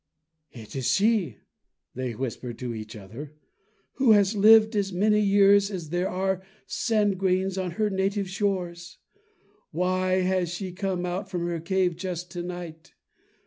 "It 0.51 0.75
is 0.75 0.87
she," 0.87 1.37
they 1.93 2.15
whispered 2.15 2.57
to 2.57 2.73
each 2.73 2.95
other, 2.95 3.33
"who 3.97 4.13
has 4.13 4.35
lived 4.35 4.75
as 4.75 4.91
many 4.91 5.19
years 5.19 5.69
as 5.69 5.89
there 5.91 6.09
are 6.09 6.41
sand 6.65 7.19
grains 7.19 7.55
on 7.55 7.73
her 7.77 7.91
native 7.91 8.27
shores. 8.27 8.97
Why 9.69 10.21
has 10.21 10.49
she 10.51 10.71
come 10.71 11.05
out 11.05 11.29
from 11.29 11.45
her 11.45 11.59
cave 11.59 11.97
just 11.97 12.31
to 12.31 12.41
night? 12.41 12.93